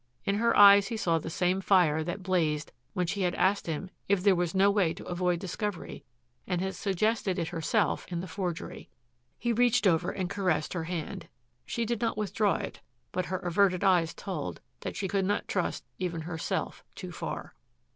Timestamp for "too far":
16.95-17.53